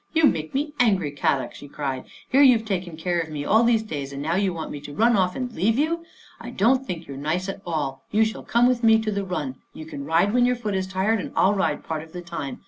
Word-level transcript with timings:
"You 0.15 0.23
make 0.23 0.55
me 0.55 0.73
angry, 0.79 1.11
Kadok," 1.11 1.53
she 1.53 1.67
cried." 1.67 2.05
Here 2.31 2.41
you've 2.41 2.65
taken 2.65 2.97
care 2.97 3.19
of 3.19 3.29
me 3.29 3.45
all 3.45 3.63
these 3.63 3.83
days 3.83 4.11
and 4.11 4.19
now 4.19 4.33
you 4.33 4.51
want 4.51 4.71
me 4.71 4.79
to 4.81 4.95
run 4.95 5.15
off 5.15 5.35
and 5.35 5.53
leave 5.53 5.77
you! 5.77 6.03
I 6.39 6.49
don't 6.49 6.87
think 6.87 7.05
you're 7.07 7.17
nice 7.17 7.47
at 7.47 7.61
all. 7.67 8.03
You 8.09 8.25
shall 8.25 8.41
come 8.41 8.65
with 8.67 8.83
me 8.83 8.97
to 8.97 9.11
the 9.11 9.23
run. 9.23 9.57
You 9.75 9.85
can 9.85 10.03
ride 10.03 10.33
when 10.33 10.47
your 10.47 10.55
foot 10.55 10.73
is 10.73 10.87
tired 10.87 11.19
and 11.19 11.31
I'll 11.35 11.53
ride 11.53 11.83
part 11.83 12.01
of 12.01 12.13
the 12.13 12.21
time. 12.23 12.57